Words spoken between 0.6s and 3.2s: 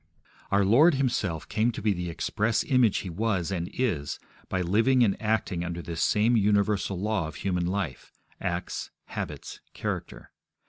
Lord Himself came to be the express image He